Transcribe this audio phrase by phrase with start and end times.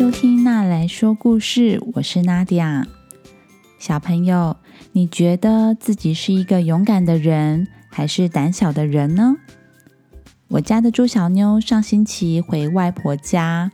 [0.00, 2.86] 收听娜来说故事，我是娜迪亚。
[3.78, 4.56] 小朋友，
[4.92, 9.36] 你觉得自己是一个勇敢的人，还是胆小的人呢？
[10.48, 13.72] 我家的猪小妞上星期回外婆家，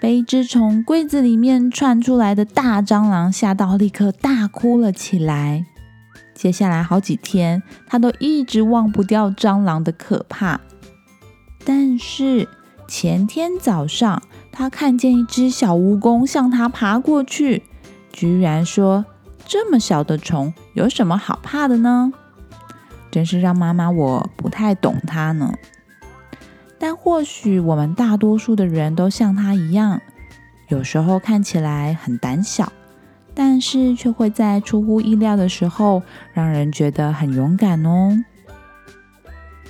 [0.00, 5.66] 被一只从柜子里面窜出来的大蟑螂吓到，立刻大哭了起来。
[6.32, 10.58] 接下来好几天，她都一直忘不掉蟑螂的可怕。
[11.66, 12.48] 但是
[12.88, 14.22] 前天早上，
[14.52, 17.62] 他看见一只小蜈蚣向他爬过去，
[18.12, 19.04] 居然说
[19.44, 22.12] ：“这么小的虫有什么好怕的呢？”
[23.10, 25.54] 真是让妈妈我不太懂他呢。
[26.78, 30.00] 但或许我们大多数的人都像他一样，
[30.68, 32.72] 有时候看起来很胆小，
[33.34, 36.02] 但是却会在出乎意料的时候
[36.34, 38.16] 让人觉得很勇敢哦。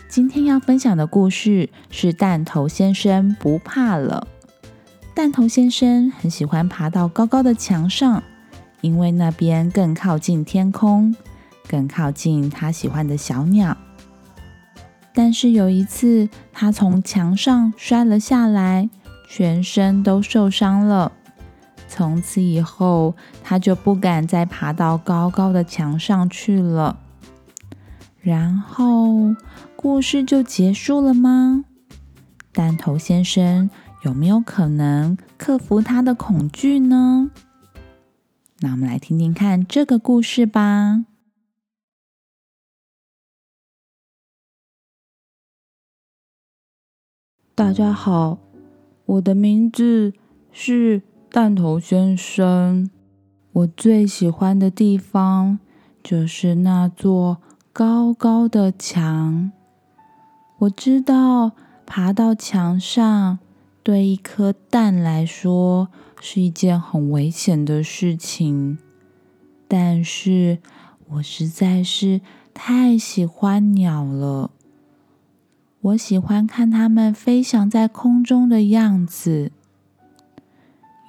[0.09, 4.27] 今天要分享的故事是弹头先生不怕了。
[5.15, 8.23] 弹头先生很喜欢爬到高高的墙上，
[8.81, 11.15] 因为那边更靠近天空，
[11.69, 13.77] 更靠近他喜欢的小鸟。
[15.13, 18.89] 但是有一次，他从墙上摔了下来，
[19.29, 21.13] 全身都受伤了。
[21.89, 26.99] 从此以后，他就不敢再爬到高高的墙上去了。
[28.27, 29.37] 然后，
[29.77, 31.65] 故事就结束了吗？
[32.53, 33.71] 弹头先生
[34.03, 37.31] 有没有可能克服他的恐惧呢？
[38.59, 41.05] 那我们来听听看这个故事吧。
[47.55, 48.41] 大家好，
[49.05, 50.13] 我的名字
[50.51, 52.91] 是弹头先生。
[53.53, 55.61] 我最喜欢的地方
[56.03, 57.41] 就是那座
[57.79, 59.53] 高高的墙。
[60.61, 61.53] 我知道
[61.85, 63.39] 爬到墙上
[63.83, 65.89] 对一颗蛋来说
[66.19, 68.79] 是一件很危险的事情，
[69.69, 70.59] 但是
[71.07, 72.23] 我实在是
[72.55, 74.53] 太喜欢鸟了。
[75.83, 79.53] 我喜欢看它们飞翔在空中的样子。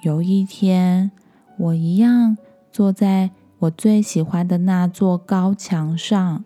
[0.02, 1.10] 有一天，
[1.56, 2.36] 我一样
[2.70, 3.30] 坐在
[3.60, 6.44] 我最喜欢的那座高墙上，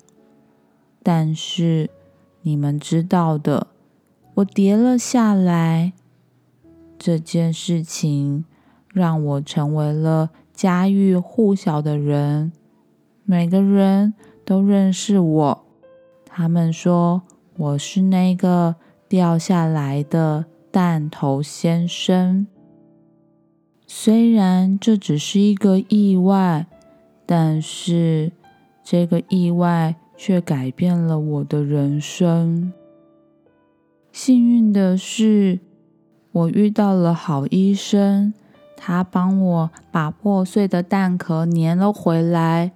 [1.02, 1.90] 但是
[2.42, 3.68] 你们知道的，
[4.34, 5.92] 我跌了下来。
[6.98, 8.44] 这件事情
[8.92, 12.52] 让我成为了家喻户晓的人，
[13.24, 14.14] 每个人
[14.44, 15.64] 都认识我。
[16.24, 17.22] 他们说。
[17.54, 18.76] 我是那个
[19.10, 22.46] 掉下来的弹头先生。
[23.86, 26.66] 虽然这只是一个意外，
[27.26, 28.32] 但是
[28.82, 32.72] 这个意外却改变了我的人生。
[34.12, 35.58] 幸运的是，
[36.30, 38.32] 我遇到了好医生，
[38.76, 42.70] 他帮我把破碎的蛋壳粘了回来。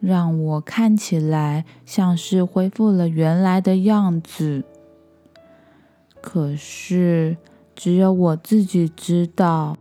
[0.00, 4.64] 让我看起来像是恢复了原来的样子。
[6.20, 7.36] 可是，
[7.76, 9.76] 只有我自己知道，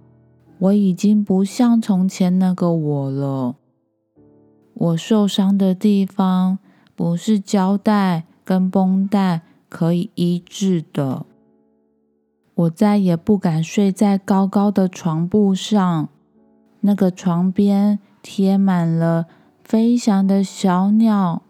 [0.60, 3.56] 我已经不像从前那个我了。
[4.76, 6.60] 我受伤的地方
[6.98, 11.28] 不是胶带跟绷带可以医治的。
[12.56, 16.10] 我再也不敢睡在高高的床铺上，
[16.82, 19.28] 那个床边贴满了。
[19.64, 21.44] 飞翔的小鸟，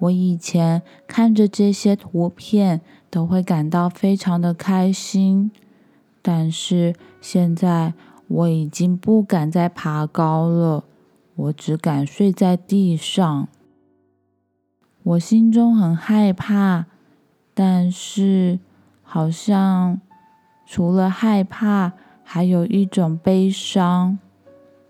[0.00, 5.50] 我以前看着这些图片都会感到非常的开心，
[6.20, 7.94] 但是现在
[8.28, 10.84] 我已经不敢再爬高了，
[11.36, 13.48] 我只敢睡在地上。
[15.04, 16.86] 我心中很害怕，
[17.54, 18.58] 但是
[19.02, 20.00] 好像
[20.66, 21.92] 除了害怕，
[22.22, 24.18] 还有一种悲伤，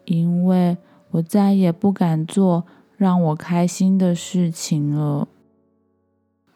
[0.06, 0.78] 因为。
[1.14, 2.64] 我再也不敢做
[2.96, 5.28] 让我开心的事情了，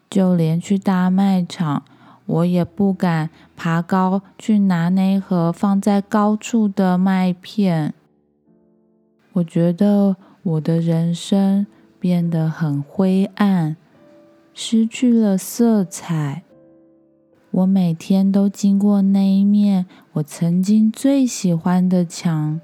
[0.09, 1.85] 就连去大卖场，
[2.25, 7.93] 我也不敢爬高去拿那盒放在高处的麦片。
[9.31, 11.65] 我觉得我的人生
[11.99, 13.75] 变得很灰暗，
[14.53, 16.43] 失去了色彩。
[17.51, 22.61] 我每天都经过那一面我曾经最喜欢的墙。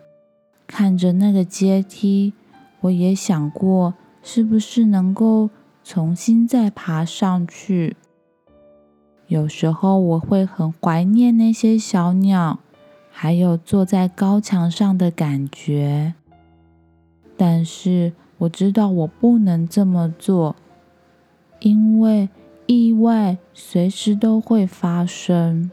[0.68, 2.34] 看着那个阶梯，
[2.82, 3.94] 我也想过
[4.24, 5.50] 是不是能够
[5.84, 7.96] 重新再爬上去。
[9.28, 12.60] 有时候我会很怀念那些小鸟，
[13.12, 16.14] 还有坐在高墙上的感觉。
[17.36, 20.56] 但是我知道我不能这么做，
[21.60, 22.30] 因为
[22.66, 25.72] 意外随时都会发生。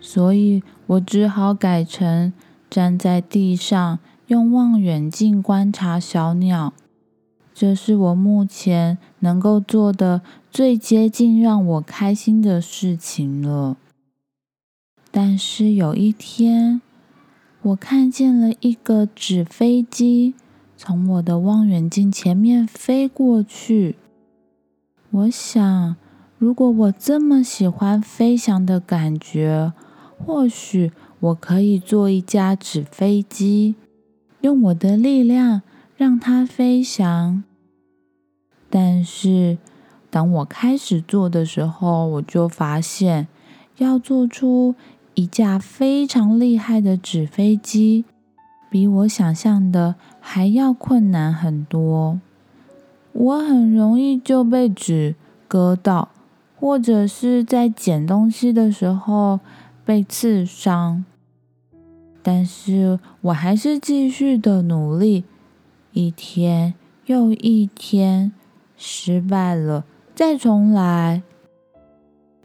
[0.00, 2.32] 所以我只好改成
[2.70, 6.72] 站在地上，用望远镜观察小鸟。
[7.52, 13.76] 这是我目前能够做的最接近让我开心的事情了。
[15.10, 16.80] 但是有一天，
[17.62, 20.34] 我看见了一个纸飞机
[20.80, 23.96] 从我的望远镜前面飞过去。
[25.10, 25.96] 我想，
[26.38, 29.72] 如果我这么喜欢飞翔的感觉，
[30.16, 33.74] 或许我可以做一架纸飞机，
[34.42, 35.62] 用我的力量
[35.96, 37.42] 让它飞翔。
[38.70, 39.58] 但是，
[40.10, 43.26] 当我开始做的时候，我就发现，
[43.78, 44.76] 要做出
[45.14, 48.04] 一架非常厉害的纸飞机，
[48.70, 52.20] 比我想象的还要困难很多。
[53.12, 55.14] 我很容易就被纸
[55.46, 56.10] 割到，
[56.58, 59.40] 或者是在捡东西的时候
[59.84, 61.04] 被刺伤。
[62.22, 65.24] 但是我还是继续的努力，
[65.92, 66.74] 一天
[67.06, 68.32] 又一天，
[68.76, 69.84] 失败了，
[70.14, 71.22] 再重来，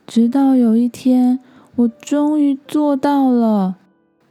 [0.07, 1.39] 直到有一天。
[1.75, 3.77] 我终于做到了！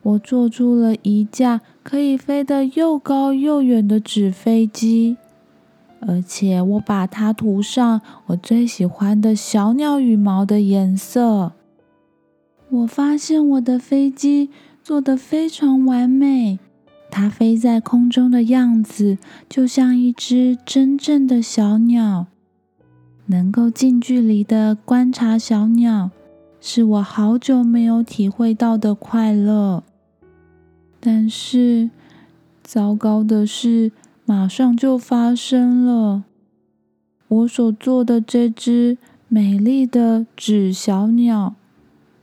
[0.03, 5.17] 我做出了一架可以飞得又高又远的纸飞机，
[6.01, 11.53] 而且我把它涂上我最喜欢的小鸟羽毛的颜色。
[12.69, 14.51] 我发现我的飞机
[14.83, 16.59] 做得非常完美，
[17.11, 19.19] 它飞在空中的样子
[19.49, 22.27] 就像一只真正的小鸟，
[23.27, 26.11] 能够近距离的观察小鸟。
[26.65, 29.83] 是我好久没有体会到的快乐，
[31.05, 31.91] 但是
[32.63, 33.91] 糟糕的事
[34.25, 36.23] 马上就发生了。
[37.27, 41.57] 我所做的这只美丽的纸小鸟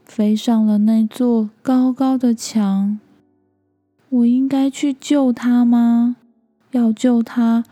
[0.06, 2.98] 飞上了那座高高的墙。
[4.08, 6.16] 我应该去救它吗？
[6.70, 7.64] 要救它，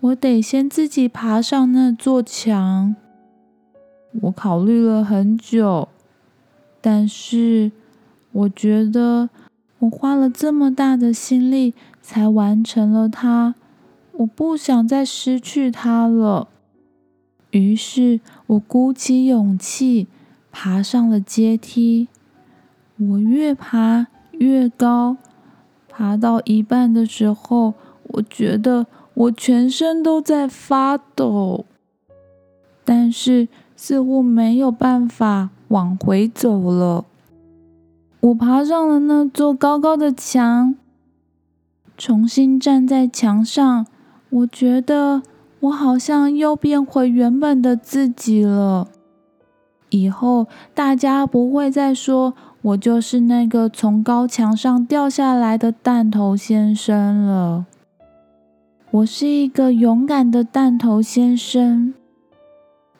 [0.00, 2.96] 我得先自己爬上那座墙。
[4.22, 5.88] 我考虑了很久。
[6.80, 7.70] 但是，
[8.32, 9.28] 我觉得
[9.86, 11.72] 我花了这么大的心力
[12.02, 13.54] 才完成了它，
[14.12, 16.48] 我不想再失去它了。
[17.52, 20.08] 于是我鼓起勇气
[20.50, 22.08] 爬上了阶梯。
[22.98, 25.16] 我越爬越高，
[25.88, 27.74] 爬到一半的时候，
[28.08, 31.64] 我觉得我全身都在发抖，
[32.84, 33.46] 但是
[33.76, 35.50] 似乎没有办法。
[35.68, 37.04] 往回走了，
[38.26, 40.74] 我爬上了那座高高的墙，
[41.96, 43.86] 重新站在墙上。
[44.30, 45.22] 我觉得
[45.60, 48.88] 我好像又变回原本的自己了。
[49.90, 57.66] 以后大家不会再说我就是那个从高墙上掉下来的弹头先生了。
[58.90, 61.94] 我是一个勇敢的弹头先生。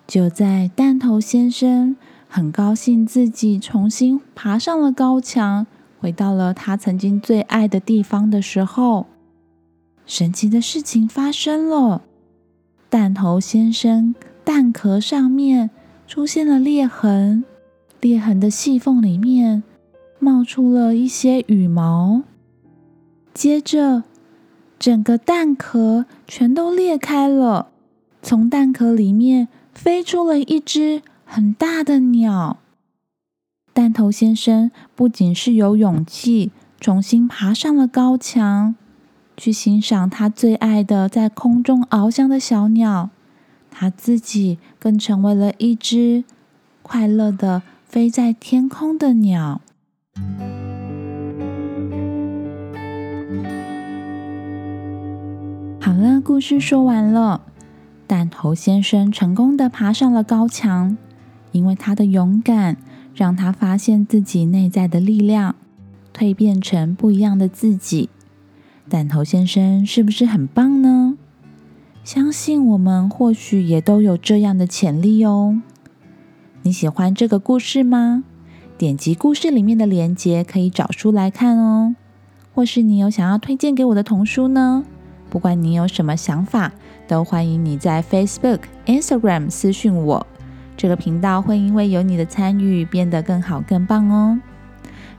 [0.06, 1.96] 就在弹头先生。
[2.28, 5.67] 很高兴自己重新爬上了高墙，
[5.99, 9.06] 回到了他曾经最爱的地方的时候，
[10.05, 12.02] 神奇的事情发生了。
[12.90, 14.14] 弹头先生
[14.44, 15.70] 蛋壳上面
[16.06, 17.44] 出现了裂痕，
[18.00, 19.62] 裂痕的细缝里面
[20.18, 22.23] 冒出了一些羽毛，
[23.35, 24.04] 接着
[24.78, 27.68] 整个蛋壳全都裂开了，
[28.23, 31.02] 从蛋壳里面飞出了一只。
[31.28, 32.59] 很大的鸟，
[33.75, 38.76] 弹头先生不仅是有勇气重新爬上了高墙，
[39.37, 43.11] 去欣赏他最爱的在空中翱翔的小鸟，
[43.71, 46.25] 他自己更成为了一只
[46.83, 49.61] 快乐的飞在天空的鸟。
[55.80, 57.42] 好了，故事说完了，
[58.06, 60.97] 弹头先生成功的爬上了高墙。
[61.56, 62.76] 因为他的勇敢，
[63.14, 65.54] 让他发现自己内在的力量，
[66.14, 68.10] 蜕变成不一样的自己。
[68.90, 71.16] 弹头先生是不是很棒呢？
[72.04, 75.62] 相信我们或许也都有这样的潜力哦。
[76.62, 78.22] 你喜欢这个故事吗？
[78.76, 81.96] 点击故事里面的链接，可以找书来看哦。
[82.54, 84.84] 或是你有想要推荐给我的童书呢？
[85.30, 86.72] 不管你有什么想法，
[87.08, 90.26] 都欢迎你在 Facebook、Instagram 私讯我。
[90.76, 94.38] 这个频道会因为有你的参与变得更好更棒哦！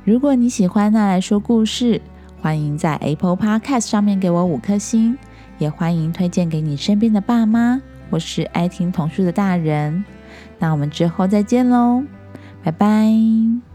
[0.04, 2.00] 如果你喜欢那来说故事，
[2.40, 5.18] 欢迎在 Apple Podcast 上面给我五颗星，
[5.58, 10.06] 也欢迎推荐给你身边的爸妈我是爱听童书的大人。
[10.60, 12.04] 那我们之后再见喽，
[12.64, 13.67] 拜拜！